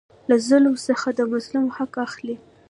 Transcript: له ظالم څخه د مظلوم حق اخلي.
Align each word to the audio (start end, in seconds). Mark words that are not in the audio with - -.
له 0.29 0.35
ظالم 0.47 0.75
څخه 0.87 1.09
د 1.17 1.19
مظلوم 1.31 1.65
حق 1.75 1.93
اخلي. 2.07 2.35